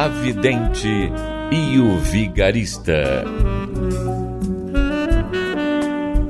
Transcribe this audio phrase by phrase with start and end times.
[0.00, 1.12] A Vidente
[1.52, 3.22] e o Vigarista.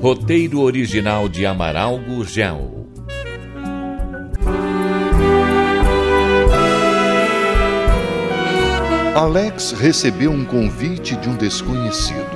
[0.02, 2.88] Roteiro original de Amaral Gurgel.
[9.14, 12.26] Alex recebeu um convite de um desconhecido.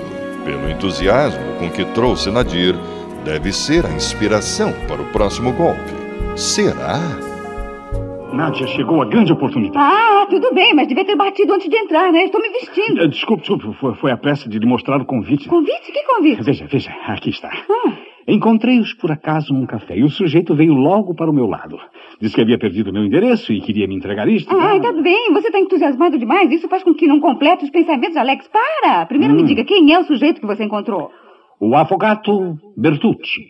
[0.44, 2.76] Pelo entusiasmo com que trouxe Nadir,
[3.24, 5.94] deve ser a inspiração para o próximo golpe.
[6.36, 7.33] Será?
[8.34, 9.78] Nádia, chegou a grande oportunidade.
[9.78, 12.24] Ah, tudo bem, mas devia ter batido antes de entrar, né?
[12.24, 13.00] Estou me vestindo.
[13.02, 15.48] Eh, Desculpe, desculpe, foi, foi a pressa de lhe mostrar o convite.
[15.48, 15.92] Convite?
[15.92, 16.42] Que convite?
[16.42, 17.48] Veja, veja, aqui está.
[17.48, 17.92] Ah,
[18.26, 21.78] Encontrei-os por acaso num café e o sujeito veio logo para o meu lado.
[22.20, 24.50] Disse que havia perdido meu endereço e queria me entregar isto.
[24.56, 26.50] ah, tá bem, você está entusiasmado demais.
[26.50, 28.48] Isso faz com que não complete os pensamentos, Alex.
[28.48, 29.04] Para!
[29.06, 29.46] Primeiro me Hum.
[29.46, 31.10] diga quem é o sujeito que você encontrou.
[31.60, 33.42] O afogato Bertucci.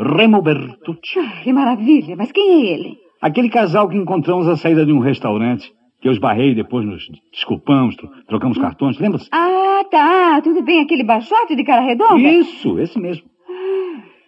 [0.00, 1.18] Remo Bertucci.
[1.18, 3.03] Ah, que maravilha, mas quem é ele?
[3.26, 5.72] Aquele casal que encontramos à saída de um restaurante.
[6.00, 9.26] Que eu esbarrei e depois nos desculpamos, tro- trocamos cartões, lembra-se?
[9.32, 12.18] Ah, tá, tudo bem, aquele baixote de cara redonda?
[12.18, 13.24] Isso, esse mesmo.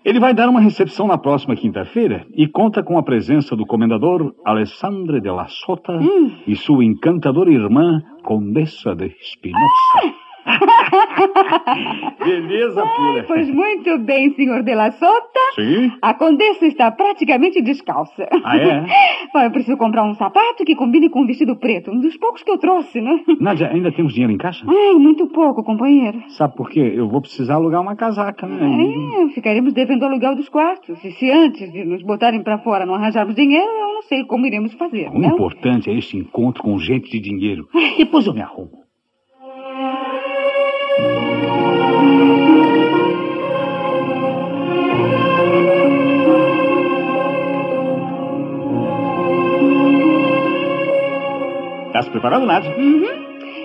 [0.03, 4.33] Ele vai dar uma recepção na próxima quinta-feira e conta com a presença do comendador
[4.42, 5.98] Alessandro de la Sota
[6.47, 9.66] e sua encantadora irmã, Condessa de Espinosa.
[12.25, 13.25] Beleza pura.
[13.27, 15.41] Pois muito bem, senhor de la Sota.
[15.55, 15.92] Sim?
[16.00, 18.28] A condessa está praticamente descalça.
[18.44, 18.86] Ah, é?
[19.34, 21.91] Bom, eu preciso comprar um sapato que combine com um vestido preto.
[21.91, 23.20] Um dos poucos que eu trouxe, né?
[23.41, 24.64] Nádia, ainda temos dinheiro em caixa?
[24.69, 26.22] Ai, muito pouco, companheiro.
[26.28, 26.93] Sabe por quê?
[26.94, 29.25] Eu vou precisar alugar uma casaca, né?
[29.25, 31.03] É, ficaremos devendo o aluguel dos quartos.
[31.04, 34.47] E se antes de nos botarem pra fora não arranjarmos dinheiro, eu não sei como
[34.47, 35.09] iremos fazer.
[35.09, 35.31] O não?
[35.31, 37.69] importante é este encontro com gente de dinheiro.
[37.99, 38.85] Depois eu me arrumo.
[51.96, 52.76] Está se preparado, Nádia?
[52.76, 53.06] Uhum.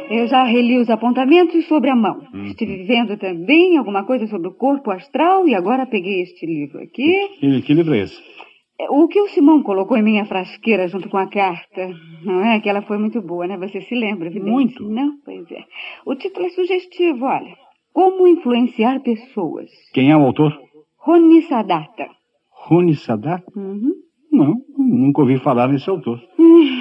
[0.09, 2.21] Eu já reli os apontamentos sobre a mão.
[2.33, 2.45] Uhum.
[2.45, 7.27] Estive vendo também alguma coisa sobre o corpo astral e agora peguei este livro aqui.
[7.41, 8.17] Que, que livro é esse?
[8.89, 11.89] O que o Simão colocou em minha frasqueira junto com a carta,
[12.23, 12.61] não é?
[12.61, 13.57] Que ela foi muito boa, né?
[13.57, 14.49] Você se lembra, evidente?
[14.49, 14.89] Muito.
[14.89, 15.11] Não?
[15.25, 15.65] Pois é.
[16.05, 17.53] O título é sugestivo, olha.
[17.91, 19.69] Como influenciar pessoas.
[19.93, 20.57] Quem é o autor?
[20.99, 22.07] Roni Sadata.
[22.49, 23.43] Rony Sadat?
[23.53, 23.91] Uhum.
[24.31, 26.17] Não, nunca ouvi falar nesse autor.
[26.39, 26.80] Ah,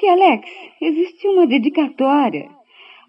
[0.00, 0.50] aqui, Alex.
[0.80, 2.48] Existe uma dedicatória.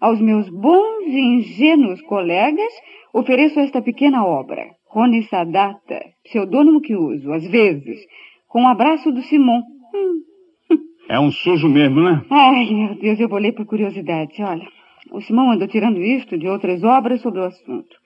[0.00, 2.72] Aos meus bons e ingênuos colegas,
[3.14, 4.66] ofereço esta pequena obra.
[4.88, 8.00] Rony Sadata, pseudônimo que uso, às vezes,
[8.46, 9.60] com o abraço do Simon.
[9.94, 10.76] Hum.
[11.08, 12.22] É um sujo mesmo, né?
[12.30, 14.42] Ai, meu Deus, eu vou ler por curiosidade.
[14.42, 14.66] Olha,
[15.12, 17.96] o Simão andou tirando isto de outras obras sobre o assunto.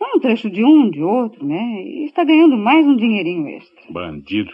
[0.00, 1.82] Um trecho de um, de outro, né?
[1.82, 3.82] E está ganhando mais um dinheirinho extra.
[3.90, 4.52] Bandido.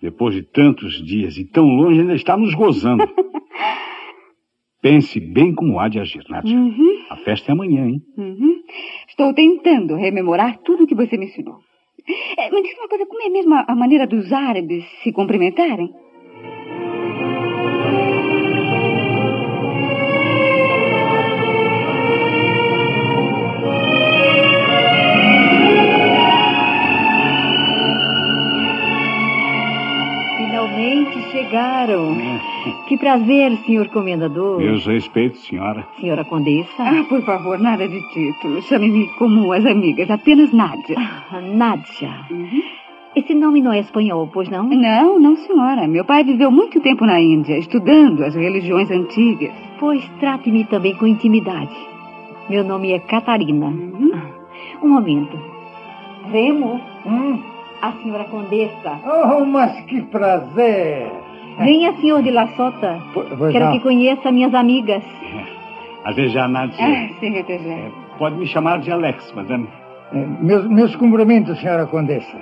[0.00, 3.04] Depois de tantos dias e tão longe, ainda está nos gozando.
[4.80, 6.56] Pense bem como há de agir, Nádia.
[6.56, 8.00] Uhum, A festa é amanhã, hein?
[8.16, 8.62] uhum.
[9.08, 11.56] Estou tentando rememorar tudo que você me ensinou.
[12.38, 15.90] É, me diz uma coisa, como é mesmo a, a maneira dos árabes se cumprimentarem?
[31.42, 32.16] Chegaram.
[32.88, 34.58] Que prazer, senhor comendador.
[34.58, 35.86] Meus respeitos, senhora.
[36.00, 36.82] Senhora Condessa.
[36.82, 38.60] Ah, por favor, nada de título.
[38.62, 40.96] Chame-me como as amigas, apenas Nádia.
[40.98, 42.10] Ah, Nádia.
[43.14, 44.64] Esse nome não é espanhol, pois não?
[44.64, 45.86] Não, não, senhora.
[45.88, 49.52] Meu pai viveu muito tempo na Índia, estudando as religiões antigas.
[49.78, 51.74] Pois trate-me também com intimidade.
[52.50, 53.66] Meu nome é Catarina.
[53.66, 54.10] Uhum.
[54.14, 55.38] Ah, Um momento.
[56.30, 56.80] Remo,
[57.80, 59.00] a senhora Condessa.
[59.04, 61.10] Oh, mas que prazer!
[61.58, 63.00] Venha, senhor de La Sota.
[63.12, 63.72] Po- pois Quero não.
[63.72, 65.02] que conheça minhas amigas.
[66.04, 66.12] A
[66.48, 66.76] Nádia.
[66.80, 67.90] Ah, sim, Retejar.
[68.18, 69.68] Pode me chamar de Alex, madame.
[70.12, 72.38] Eh, Meus, meus cumprimentos, senhora Condessa.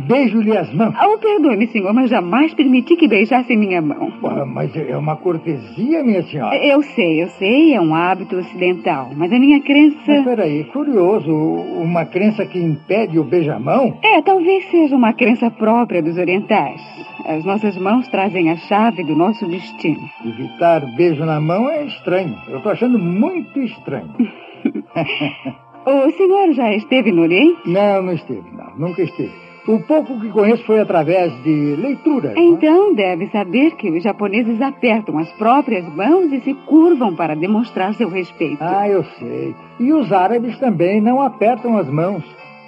[0.00, 0.94] Beijo-lhe as mãos.
[1.02, 4.12] Oh, perdoe-me, senhor, mas jamais permiti que beijasse minha mão.
[4.24, 6.56] Ah, mas é uma cortesia, minha senhora.
[6.56, 9.96] Eu sei, eu sei, é um hábito ocidental, mas a minha crença...
[10.06, 13.98] Mas peraí, curioso, uma crença que impede o beijamão?
[14.02, 16.80] É, talvez seja uma crença própria dos orientais.
[17.24, 20.02] As nossas mãos trazem a chave do nosso destino.
[20.24, 22.36] Evitar beijo na mão é estranho.
[22.48, 24.10] Eu tô achando muito estranho.
[25.86, 27.60] o senhor já esteve no Oriente?
[27.66, 28.76] Não, não esteve, não.
[28.76, 29.41] Nunca esteve.
[29.66, 32.34] O pouco que conheço foi através de leitura.
[32.36, 32.94] Então é?
[32.94, 38.08] deve saber que os japoneses apertam as próprias mãos e se curvam para demonstrar seu
[38.08, 38.58] respeito.
[38.60, 39.54] Ah, eu sei.
[39.78, 42.24] E os árabes também não apertam as mãos.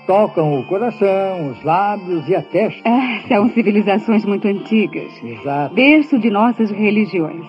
[0.06, 2.82] Tocam o coração, os lábios e a testa.
[2.88, 5.10] Ah, são civilizações muito antigas.
[5.24, 5.74] Exato.
[5.74, 7.46] Berço de nossas religiões.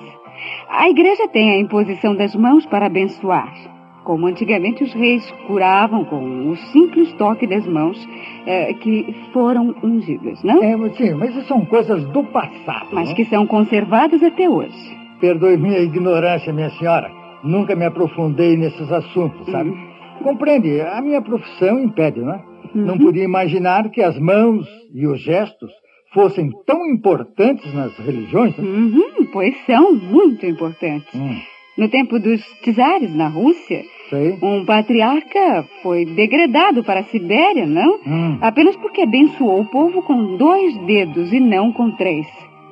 [0.69, 3.74] A igreja tem a imposição das mãos para abençoar.
[4.05, 7.97] Como antigamente os reis curavam com o simples toque das mãos
[8.45, 10.63] é, que foram ungidas, não?
[10.63, 12.89] É, sim, mas isso são coisas do passado.
[12.93, 13.15] Mas não?
[13.15, 14.95] que são conservadas até hoje.
[15.19, 17.11] Perdoe minha ignorância, minha senhora.
[17.43, 19.71] Nunca me aprofundei nesses assuntos, sabe?
[19.71, 19.87] Uhum.
[20.23, 20.81] Compreende?
[20.81, 22.43] A minha profissão impede, não é?
[22.75, 22.85] Uhum.
[22.85, 25.71] Não podia imaginar que as mãos e os gestos
[26.13, 28.55] fossem tão importantes nas religiões.
[28.55, 28.63] Né?
[28.63, 31.13] Uhum, pois são muito importantes.
[31.13, 31.35] Hum.
[31.77, 34.37] No tempo dos czares na Rússia, Sei.
[34.41, 37.99] um patriarca foi degradado para a Sibéria, não?
[38.05, 38.37] Hum.
[38.41, 42.27] Apenas porque abençoou o povo com dois dedos e não com três.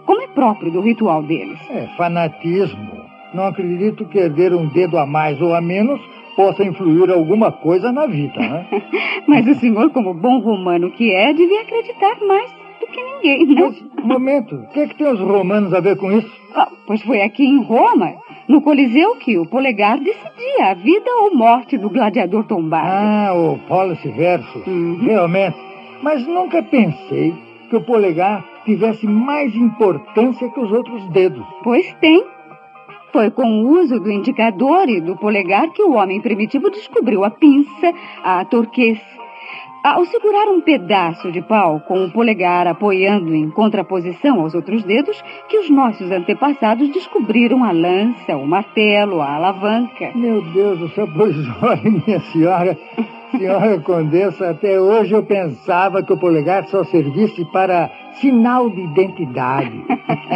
[0.05, 1.59] Como é próprio do ritual deles.
[1.69, 3.03] É fanatismo.
[3.33, 5.99] Não acredito que herder um dedo a mais ou a menos
[6.35, 8.67] possa influir alguma coisa na vida, né?
[9.27, 12.62] Mas o senhor, como bom romano que é, devia acreditar mais
[13.23, 13.55] ninguém?
[13.55, 16.31] Mas, momento, o que, é que tem os romanos a ver com isso?
[16.55, 18.13] Ah, pois foi aqui em Roma,
[18.47, 22.87] no Coliseu, que o polegar decidia a vida ou morte do gladiador tombado.
[22.87, 24.67] Ah, o policy versus.
[24.67, 24.99] Uhum.
[25.01, 25.57] Realmente.
[26.01, 27.33] Mas nunca pensei
[27.69, 31.45] que o polegar tivesse mais importância que os outros dedos.
[31.63, 32.23] Pois tem.
[33.11, 37.29] Foi com o uso do indicador e do polegar que o homem primitivo descobriu a
[37.29, 37.93] pinça,
[38.23, 38.99] a torquês.
[39.83, 45.21] Ao segurar um pedaço de pau com o polegar apoiando em contraposição aos outros dedos,
[45.49, 50.11] que os nossos antepassados descobriram a lança, o martelo, a alavanca.
[50.15, 52.77] Meu Deus do céu, pois olha, minha senhora,
[53.31, 59.83] senhora Condessa, até hoje eu pensava que o polegar só servisse para sinal de identidade.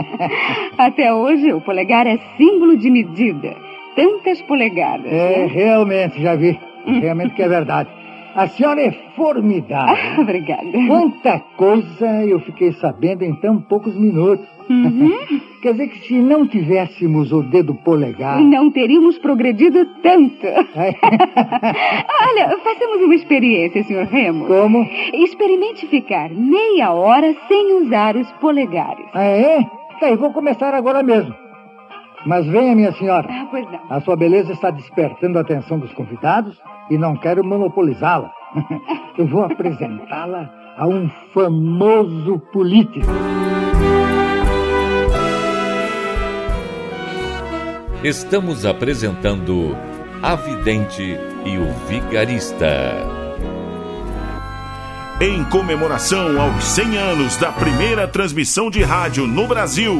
[0.77, 3.55] Até hoje, o polegar é símbolo de medida.
[3.95, 5.05] Tantas polegadas.
[5.05, 5.45] É, né?
[5.45, 6.59] realmente, já vi.
[6.85, 7.89] Realmente que é verdade.
[8.38, 9.95] A senhora é formidável.
[9.95, 10.62] Ah, obrigada.
[10.88, 14.48] Quanta coisa eu fiquei sabendo em tão poucos minutos.
[14.69, 15.10] Uhum.
[15.60, 18.39] Quer dizer que se não tivéssemos o dedo polegar.
[18.39, 20.45] Não teríamos progredido tanto.
[20.45, 20.94] É.
[22.30, 24.07] Olha, façamos uma experiência, Sr.
[24.07, 24.45] Remo.
[24.45, 24.88] Como?
[25.16, 29.07] Experimente ficar meia hora sem usar os polegares.
[29.16, 29.63] Ah, é?
[30.00, 31.33] Tá, eu vou começar agora mesmo.
[32.24, 33.28] Mas venha, minha senhora.
[33.31, 33.80] Ah, pois não.
[33.90, 36.56] A sua beleza está despertando a atenção dos convidados
[36.89, 38.31] e não quero monopolizá-la.
[39.18, 43.07] Eu vou apresentá-la a um famoso político.
[48.04, 49.75] Estamos apresentando
[50.22, 53.18] A Vidente e o Vigarista.
[55.19, 60.00] Em comemoração aos 100 anos da primeira transmissão de rádio no Brasil,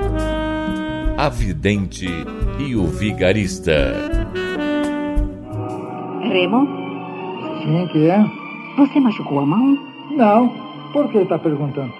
[1.21, 2.07] A Vidente
[2.57, 3.93] e o Vigarista.
[6.23, 6.67] Remo,
[7.61, 8.25] Sim, que é?
[8.75, 9.77] você machucou a mão?
[10.17, 10.51] Não.
[10.91, 11.93] Por que está perguntando?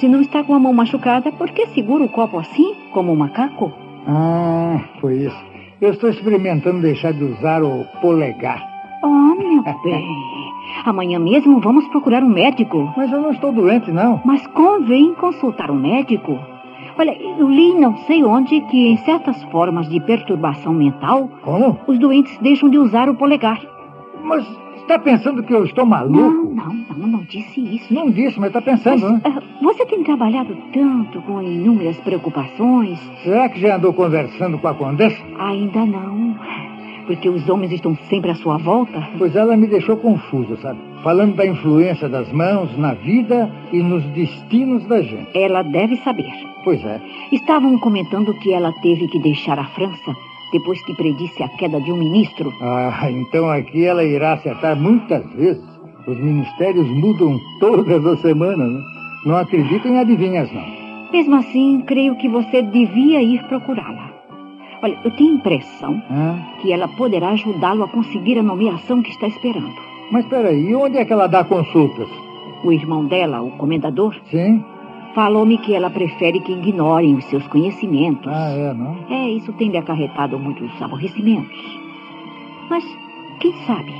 [0.00, 3.16] Se não está com a mão machucada, por que segura o copo assim, como um
[3.16, 3.70] macaco?
[4.08, 5.44] Ah, foi isso.
[5.78, 8.66] Eu estou experimentando deixar de usar o polegar.
[9.04, 10.08] Oh, meu bem.
[10.86, 12.90] Amanhã mesmo vamos procurar um médico.
[12.96, 14.22] Mas eu não estou doente, não.
[14.24, 16.51] Mas convém consultar um médico.
[16.98, 21.78] Olha, eu li não sei onde que em certas formas de perturbação mental, Como?
[21.86, 23.60] os doentes deixam de usar o polegar.
[24.22, 24.46] Mas
[24.76, 26.54] está pensando que eu estou Não, maluco?
[26.54, 27.92] não, não, não disse isso.
[27.92, 29.20] Não disse, mas está pensando, né?
[29.24, 32.98] Ah, Você tem trabalhado tanto com inúmeras preocupações.
[33.22, 35.20] Será que já andou conversando com a condessa?
[35.38, 36.36] Ainda não.
[37.06, 39.02] Porque os homens estão sempre à sua volta?
[39.18, 40.78] Pois ela me deixou confuso, sabe?
[41.02, 45.26] Falando da influência das mãos na vida e nos destinos da gente.
[45.36, 46.30] Ela deve saber.
[46.64, 47.00] Pois é.
[47.32, 50.16] Estavam comentando que ela teve que deixar a França
[50.52, 52.52] depois que predisse a queda de um ministro.
[52.60, 55.64] Ah, então aqui ela irá acertar muitas vezes.
[56.06, 58.80] Os ministérios mudam todas as semanas, né?
[59.24, 60.64] Não acredito em adivinhas, não.
[61.12, 64.10] Mesmo assim, creio que você devia ir procurá-la.
[64.82, 69.10] Olha, eu tenho a impressão Ah, que ela poderá ajudá-lo a conseguir a nomeação que
[69.10, 69.72] está esperando.
[70.10, 72.08] mas peraí, e onde é que ela dá consultas?
[72.64, 74.62] O irmão dela, o comendador, Sim?
[75.14, 78.32] Falou-me que ela prefere que ignorem os seus conhecimentos.
[78.32, 78.96] Ah, é, não?
[79.10, 81.80] É, isso tem lhe acarretado muitos aborrecimentos.
[82.70, 82.84] Mas,
[83.40, 83.92] quem sabe,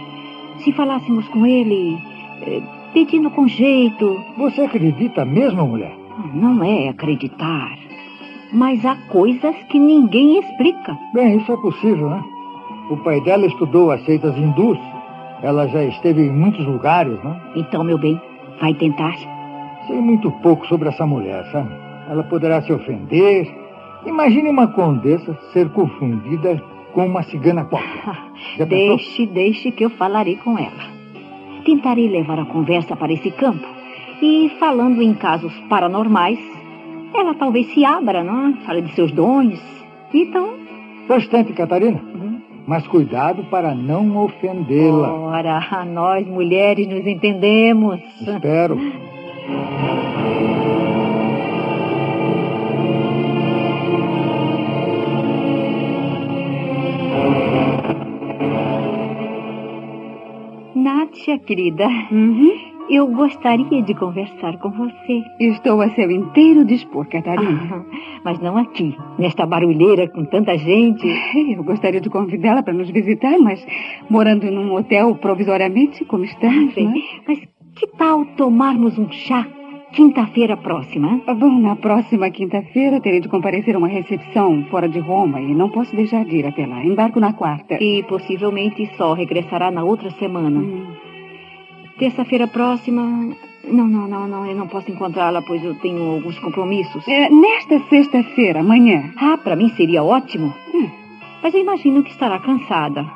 [0.58, 1.98] se falássemos com ele,
[2.42, 2.62] eh,
[2.94, 5.94] pedindo com jeito, Você acredita mesmo, mulher?
[6.34, 7.76] não é acreditar.
[8.52, 10.96] Mas há coisas que ninguém explica.
[11.14, 12.22] Bem, isso é possível, né?
[12.90, 14.78] O pai dela estudou as seitas hindus.
[15.42, 17.40] Ela já esteve em muitos lugares, né?
[17.56, 18.20] Então, meu bem,
[18.60, 19.14] vai tentar.
[19.86, 21.70] Sei muito pouco sobre essa mulher, sabe?
[22.08, 23.48] Ela poderá se ofender.
[24.06, 26.62] Imagine uma condessa ser confundida
[26.92, 28.16] com uma cigana qualquer.
[28.58, 28.66] Pensou?
[28.66, 30.92] Deixe, deixe que eu falarei com ela.
[31.64, 33.66] Tentarei levar a conversa para esse campo.
[34.20, 36.38] E falando em casos paranormais,
[37.14, 38.52] ela talvez se abra, não é?
[38.64, 39.60] Fale de seus dons.
[40.12, 40.62] Então,
[41.08, 42.00] Bastante, Catarina.
[42.66, 45.12] Mas cuidado para não ofendê-la.
[45.12, 48.00] ora, nós mulheres nos entendemos.
[48.20, 48.78] Espero.
[60.74, 61.86] Nátia, querida,
[62.90, 65.22] eu gostaria de conversar com você.
[65.40, 67.84] Estou a seu inteiro dispor, Catarina.
[68.24, 71.06] Mas não aqui, nesta barulheira com tanta gente.
[71.56, 73.64] Eu gostaria de convidá-la para nos visitar, mas
[74.08, 77.00] morando num hotel provisoriamente, como estamos, Bem, né?
[77.26, 77.40] mas
[77.74, 79.46] que tal tomarmos um chá
[79.92, 81.20] quinta-feira próxima?
[81.26, 85.68] Bom, na próxima quinta-feira terei de comparecer a uma recepção fora de Roma e não
[85.68, 86.82] posso deixar de ir até lá.
[86.84, 87.82] Embarco na quarta.
[87.82, 90.60] E possivelmente só regressará na outra semana.
[90.60, 90.86] Hum.
[91.98, 93.02] Terça-feira próxima.
[93.64, 97.06] Não, não, não, não, eu não posso encontrá-la, pois eu tenho alguns compromissos.
[97.06, 99.12] É, nesta sexta-feira, amanhã.
[99.16, 100.52] Ah, para mim seria ótimo.
[100.74, 100.88] Hum.
[101.42, 103.06] Mas eu imagino que estará cansada.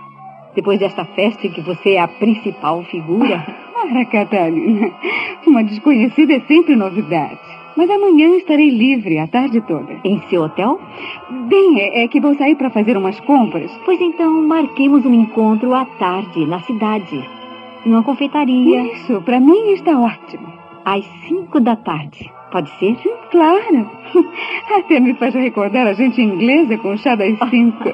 [0.54, 3.44] Depois desta festa em que você é a principal figura.
[3.84, 4.90] Ora, Catarina,
[5.46, 7.38] uma desconhecida é sempre novidade.
[7.76, 10.00] Mas amanhã estarei livre a tarde toda.
[10.02, 10.80] em seu hotel?
[11.48, 13.70] Bem, é, é que vou sair para fazer umas compras.
[13.84, 17.22] Pois então, marquemos um encontro à tarde, na cidade.
[17.84, 20.46] Numa confeitaria, Isso, para mim está ótimo.
[20.84, 22.30] às cinco da tarde.
[22.50, 22.96] Pode ser?
[23.30, 23.90] Claro.
[24.78, 27.92] Até me faz recordar a gente inglesa com chá das cinco.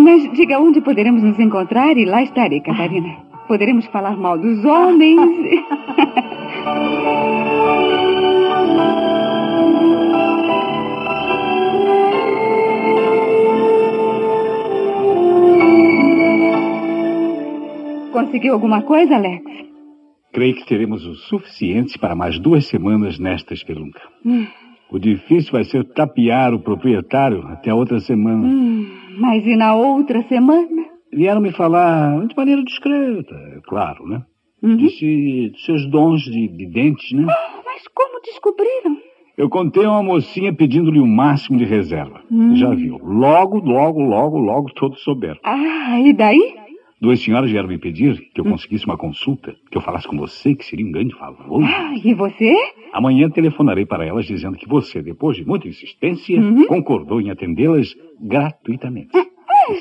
[0.00, 3.16] Mas diga onde poderemos nos encontrar e lá estarei, Catarina.
[3.46, 5.20] Poderemos falar mal dos homens.
[18.12, 19.44] Conseguiu alguma coisa, Alex?
[20.32, 24.00] Creio que teremos o suficiente para mais duas semanas nesta espelunca.
[24.90, 28.46] O difícil vai ser tapear o proprietário até a outra semana.
[28.46, 28.86] Hum,
[29.18, 30.93] mas e na outra semana?
[31.14, 34.22] Vieram me falar de maneira discreta, é claro, né?
[34.62, 34.76] Uhum.
[34.76, 37.24] Disse de seus dons de, de dentes, né?
[37.64, 38.96] Mas como descobriram?
[39.36, 42.20] Eu contei a uma mocinha pedindo-lhe o máximo de reserva.
[42.30, 42.54] Hum.
[42.56, 42.98] Já viu.
[43.02, 45.38] Logo, logo, logo, logo todos souberam.
[45.44, 46.54] Ah, e daí?
[47.00, 50.54] Duas senhoras vieram me pedir que eu conseguisse uma consulta, que eu falasse com você,
[50.54, 51.62] que seria um grande favor.
[51.62, 52.54] Ah, e você?
[52.92, 56.66] Amanhã telefonarei para elas dizendo que você, depois de muita insistência, Uhum.
[56.66, 59.10] concordou em atendê-las gratuitamente.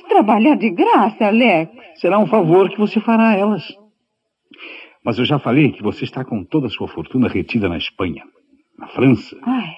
[0.08, 1.72] Trabalhar de graça, Alex.
[1.96, 3.63] Será um favor que você fará a elas.
[5.06, 8.24] Mas eu já falei que você está com toda a sua fortuna retida na Espanha,
[8.78, 9.38] na França.
[9.44, 9.74] Ai,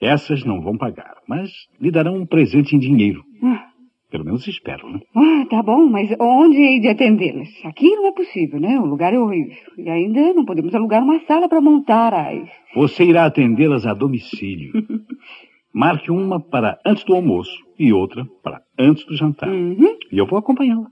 [0.00, 3.22] Essas não vão pagar, mas lhe darão um presente em dinheiro.
[3.44, 3.66] ah,
[4.10, 5.00] Pelo menos espero, né?
[5.14, 7.48] ah, tá bom, mas onde hei de atendê-las?
[7.64, 8.78] Aqui não é possível, né?
[8.80, 9.56] O lugar é horrível.
[9.78, 12.48] E ainda não podemos alugar uma sala para montar as...
[12.74, 14.72] Você irá atendê-las a domicílio.
[15.74, 19.48] Marque uma para antes do almoço e outra para antes do jantar.
[19.48, 19.96] Uhum.
[20.10, 20.86] E eu vou acompanhá-la.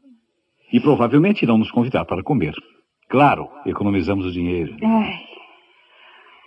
[0.73, 2.55] E provavelmente irão nos convidar para comer.
[3.09, 4.75] Claro, economizamos o dinheiro.
[4.83, 5.15] Ai,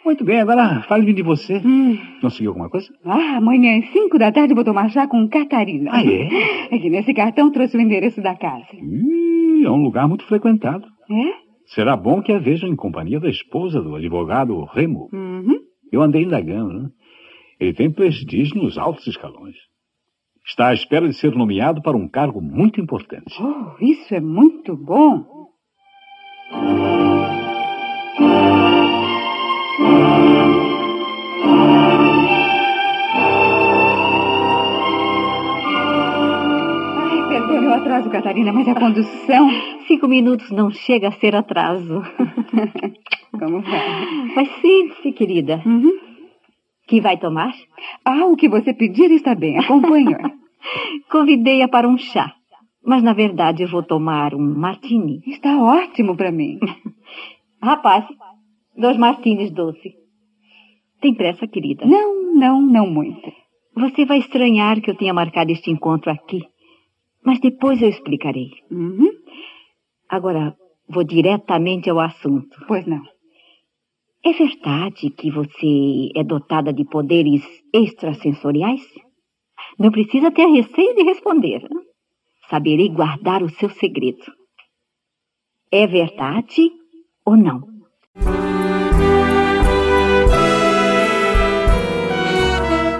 [0.05, 1.61] Muito bem, agora fale-me de você.
[1.63, 1.97] hum.
[2.21, 2.87] Conseguiu alguma coisa?
[3.05, 5.91] Ah, amanhã às cinco da tarde vou tomar chá com Catarina.
[5.93, 6.29] Ah, é?
[6.73, 8.65] É que nesse cartão trouxe o endereço da casa.
[8.73, 10.85] Ih, é um lugar muito frequentado.
[11.11, 11.33] É?
[11.67, 15.09] Será bom que a vejam em companhia da esposa do advogado Remo.
[15.13, 15.59] Uhum.
[15.91, 16.89] Eu andei indagando, né?
[17.63, 19.55] Ele tem prestígio nos altos escalões.
[20.45, 23.33] Está à espera de ser nomeado para um cargo muito importante.
[23.41, 25.25] Oh, isso é muito bom.
[36.97, 39.49] Ai, perdone o atraso, Catarina, mas a condução.
[39.87, 42.01] Cinco minutos não chega a ser atraso.
[43.39, 44.05] Como vai?
[44.35, 45.61] Mas sim, querida.
[45.65, 46.02] Uhum.
[46.93, 47.51] Que vai tomar?
[48.05, 49.57] Ah, o que você pedir está bem.
[49.57, 50.15] Acompanho.
[51.09, 52.35] Convidei-a para um chá.
[52.85, 55.23] Mas, na verdade, eu vou tomar um martini.
[55.25, 56.59] Está ótimo para mim.
[57.59, 58.05] Rapaz,
[58.77, 59.95] dois martinis doce.
[61.01, 61.83] Tem pressa, querida?
[61.83, 63.27] Não, não, não muito.
[63.75, 66.43] Você vai estranhar que eu tenha marcado este encontro aqui.
[67.25, 68.51] Mas depois eu explicarei.
[68.69, 69.09] Uhum.
[70.07, 70.55] Agora,
[70.87, 72.55] vou diretamente ao assunto.
[72.67, 73.01] Pois não.
[74.25, 78.81] É verdade que você é dotada de poderes extrasensoriais?
[79.77, 81.61] Não precisa ter receio de responder.
[82.49, 84.23] Saberei guardar o seu segredo.
[85.69, 86.71] É verdade
[87.25, 87.67] ou não?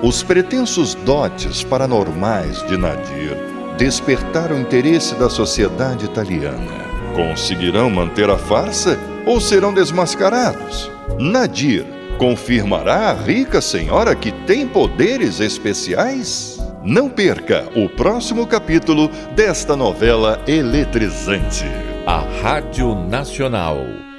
[0.04, 3.38] Os pretensos dotes paranormais de Nadir
[3.78, 6.84] despertaram o interesse da sociedade italiana.
[7.16, 10.93] Conseguirão manter a farsa ou serão desmascarados?
[11.20, 11.86] Nadir
[12.18, 16.58] confirmará a rica senhora que tem poderes especiais?
[16.84, 21.66] Não perca o próximo capítulo desta novela eletrizante.
[22.06, 23.78] A Rádio Nacional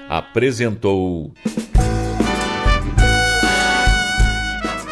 [0.09, 1.33] apresentou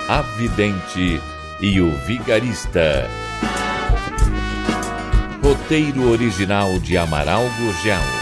[0.08, 1.20] A Vidente
[1.60, 3.08] e o Vigarista.
[5.42, 8.21] Roteiro original de Amaral Gurgel.